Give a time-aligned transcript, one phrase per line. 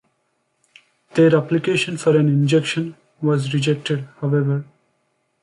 [1.13, 4.65] Their application for an injunction was rejected however.